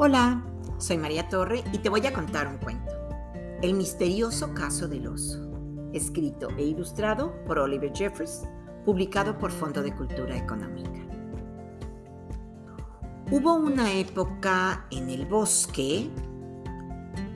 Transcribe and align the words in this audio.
Hola, 0.00 0.44
soy 0.78 0.96
María 0.96 1.28
Torre 1.28 1.64
y 1.72 1.78
te 1.78 1.88
voy 1.88 2.06
a 2.06 2.12
contar 2.12 2.46
un 2.46 2.58
cuento. 2.58 2.92
El 3.62 3.74
misterioso 3.74 4.54
caso 4.54 4.86
del 4.86 5.08
oso, 5.08 5.50
escrito 5.92 6.50
e 6.56 6.62
ilustrado 6.62 7.34
por 7.44 7.58
Oliver 7.58 7.90
Jeffers, 7.92 8.44
publicado 8.84 9.36
por 9.36 9.50
Fondo 9.50 9.82
de 9.82 9.92
Cultura 9.92 10.36
Económica. 10.36 11.00
Hubo 13.32 13.56
una 13.56 13.92
época 13.94 14.86
en 14.92 15.10
el 15.10 15.26
bosque 15.26 16.08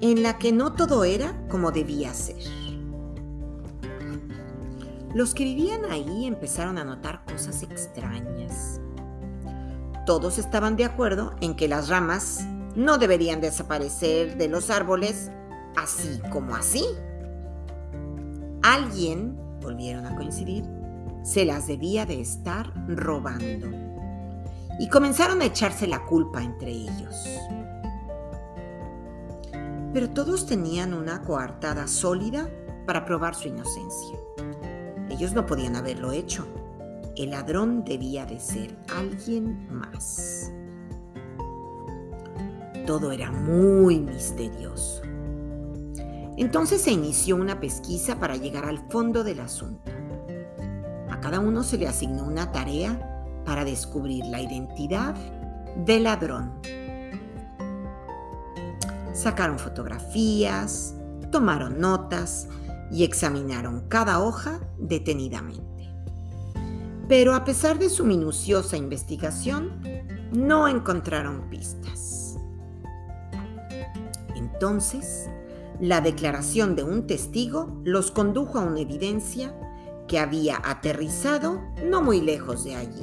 en 0.01 0.23
la 0.23 0.39
que 0.39 0.53
no 0.53 0.73
todo 0.75 1.03
era 1.03 1.45
como 1.49 1.73
debía 1.73 2.15
ser. 2.15 2.45
Los 5.17 5.35
que 5.35 5.43
vivían 5.43 5.85
ahí 5.87 6.27
empezaron 6.27 6.79
a 6.79 6.85
notar 6.85 7.25
cosas 7.25 7.65
extrañas. 7.65 8.81
Todos 10.07 10.39
estaban 10.39 10.77
de 10.77 10.85
acuerdo 10.85 11.35
en 11.41 11.55
que 11.55 11.69
las 11.69 11.89
ramas 11.89 12.45
no 12.75 12.99
deberían 12.99 13.41
desaparecer 13.41 14.37
de 14.37 14.49
los 14.49 14.71
árboles 14.71 15.31
así 15.77 16.21
como 16.31 16.55
así. 16.55 16.85
Alguien, 18.63 19.37
volvieron 19.61 20.07
a 20.07 20.17
coincidir, 20.17 20.65
se 21.23 21.45
las 21.45 21.67
debía 21.67 22.07
de 22.07 22.21
estar 22.21 22.73
robando. 22.89 23.69
Y 24.81 24.89
comenzaron 24.89 25.41
a 25.43 25.45
echarse 25.45 25.87
la 25.87 26.05
culpa 26.05 26.43
entre 26.43 26.71
ellos. 26.71 27.29
Pero 29.93 30.11
todos 30.11 30.47
tenían 30.47 30.95
una 30.95 31.23
coartada 31.23 31.87
sólida 31.87 32.49
para 32.87 33.05
probar 33.05 33.35
su 33.35 33.49
inocencia. 33.49 34.17
Ellos 35.11 35.33
no 35.33 35.45
podían 35.47 35.77
haberlo 35.77 36.13
hecho. 36.13 36.47
El 37.15 37.31
ladrón 37.31 37.85
debía 37.85 38.25
de 38.25 38.41
ser 38.41 38.75
alguien 38.97 39.69
más. 39.71 40.51
Todo 42.87 43.13
era 43.13 43.31
muy 43.31 44.01
misterioso. 44.01 45.03
Entonces 46.39 46.81
se 46.81 46.91
inició 46.91 47.37
una 47.37 47.61
pesquisa 47.61 48.19
para 48.19 48.37
llegar 48.37 48.65
al 48.65 48.79
fondo 48.89 49.25
del 49.25 49.41
asunto. 49.41 49.93
A 51.11 51.21
cada 51.21 51.39
uno 51.39 51.63
se 51.63 51.77
le 51.77 51.87
asignó 51.87 52.25
una 52.25 52.51
tarea 52.51 52.99
para 53.45 53.67
descubrir 53.67 54.25
la 54.25 54.41
identidad 54.41 55.15
del 55.85 56.05
ladrón. 56.05 56.53
Sacaron 59.13 59.59
fotografías, 59.59 60.95
tomaron 61.31 61.79
notas 61.79 62.49
y 62.91 63.05
examinaron 63.05 63.87
cada 63.89 64.21
hoja 64.23 64.61
detenidamente. 64.79 65.72
Pero 67.09 67.35
a 67.35 67.45
pesar 67.45 67.79
de 67.79 67.89
su 67.89 68.05
minuciosa 68.05 68.77
investigación, 68.77 69.81
no 70.33 70.69
encontraron 70.69 71.49
pistas. 71.51 72.37
Entonces, 74.35 75.29
la 75.81 76.01
declaración 76.01 76.77
de 76.77 76.85
un 76.85 77.07
testigo 77.07 77.81
los 77.85 78.11
condujo 78.11 78.59
a 78.59 78.63
una 78.63 78.81
evidencia 78.81 79.55
que 80.07 80.19
había 80.19 80.61
aterrizado 80.65 81.61
no 81.85 82.03
muy 82.03 82.21
lejos 82.21 82.65
de 82.65 82.77
allí 82.77 83.03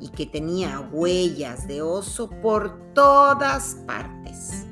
y 0.00 0.08
que 0.08 0.26
tenía 0.26 0.80
huellas 0.92 1.68
de 1.68 1.82
oso 1.82 2.30
por 2.30 2.92
todas 2.94 3.76
partes. 3.86 4.64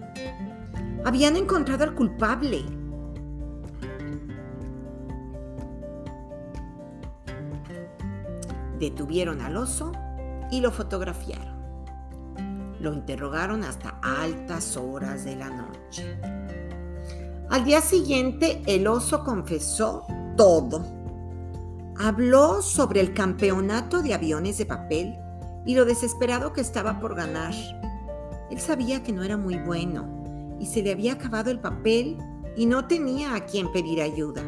Habían 1.05 1.37
encontrado 1.37 1.85
al 1.85 1.95
culpable. 1.95 2.65
Detuvieron 8.79 9.41
al 9.41 9.57
oso 9.57 9.93
y 10.51 10.61
lo 10.61 10.71
fotografiaron. 10.71 11.59
Lo 12.81 12.95
interrogaron 12.95 13.65
hasta 13.65 13.99
altas 14.03 14.77
horas 14.77 15.25
de 15.25 15.35
la 15.37 15.51
noche. 15.51 16.21
Al 17.51 17.65
día 17.65 17.81
siguiente 17.81 18.63
el 18.67 18.87
oso 18.87 19.25
confesó 19.25 20.07
todo. 20.37 20.85
Habló 21.99 22.63
sobre 22.63 23.01
el 23.01 23.15
campeonato 23.15 24.01
de 24.03 24.15
aviones 24.15 24.59
de 24.59 24.67
papel 24.67 25.19
y 25.67 25.75
lo 25.75 25.85
desesperado 25.85 26.53
que 26.53 26.61
estaba 26.61 27.01
por 27.01 27.17
ganar. 27.17 27.53
Él 28.51 28.61
sabía 28.61 29.03
que 29.03 29.13
no 29.13 29.25
era 29.25 29.37
muy 29.37 29.57
bueno 29.57 30.57
y 30.61 30.67
se 30.67 30.83
le 30.83 30.93
había 30.93 31.15
acabado 31.15 31.51
el 31.51 31.59
papel 31.59 32.17
y 32.57 32.67
no 32.67 32.87
tenía 32.87 33.35
a 33.35 33.45
quien 33.45 33.73
pedir 33.73 34.01
ayuda. 34.01 34.43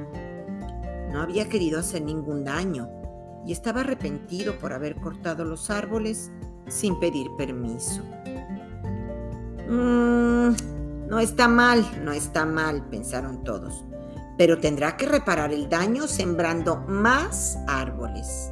No 1.13 1.21
había 1.21 1.49
querido 1.49 1.81
hacer 1.81 2.03
ningún 2.03 2.45
daño 2.45 3.00
y 3.47 3.53
estaba 3.53 3.81
arrepentido 3.81 4.59
por 4.59 4.73
haber 4.73 4.97
cortado 4.97 5.45
los 5.45 5.71
árboles 5.71 6.31
sin 6.69 6.99
pedir 7.01 7.29
permiso. 7.37 8.03
Mm, 9.69 11.09
no 11.09 11.19
está 11.19 11.49
mal, 11.49 11.85
no 12.05 12.13
está 12.13 12.45
mal, 12.45 12.89
pensaron 12.89 13.43
todos, 13.45 13.85
pero 14.37 14.59
tendrá 14.59 14.97
que 14.97 15.07
reparar 15.07 15.53
el 15.53 15.69
daño 15.69 16.07
sembrando 16.07 16.77
más 16.89 17.59
árboles. 17.67 18.51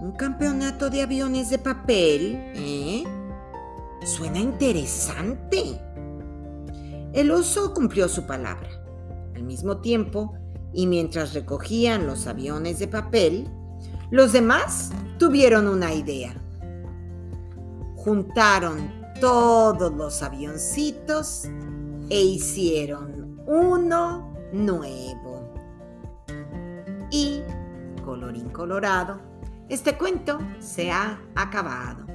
Un 0.00 0.12
campeonato 0.12 0.90
de 0.90 1.02
aviones 1.02 1.50
de 1.50 1.58
papel, 1.58 2.52
¿eh? 2.54 3.04
Suena 4.04 4.38
interesante. 4.38 5.80
El 7.14 7.30
oso 7.30 7.72
cumplió 7.72 8.08
su 8.08 8.26
palabra. 8.26 8.68
Al 9.34 9.44
mismo 9.44 9.80
tiempo, 9.80 10.34
y 10.74 10.86
mientras 10.86 11.34
recogían 11.34 12.06
los 12.06 12.26
aviones 12.26 12.78
de 12.78 12.88
papel, 12.88 13.48
los 14.10 14.32
demás 14.32 14.90
tuvieron 15.18 15.68
una 15.68 15.94
idea. 15.94 16.34
Juntaron 17.96 18.92
todos 19.20 19.92
los 19.94 20.22
avioncitos 20.22 21.44
e 22.10 22.20
hicieron 22.20 23.40
uno 23.46 24.34
nuevo. 24.52 25.54
Y, 27.10 27.42
colorín 28.04 28.50
colorado, 28.50 29.20
este 29.68 29.96
cuento 29.96 30.38
se 30.58 30.90
ha 30.90 31.18
acabado. 31.34 32.13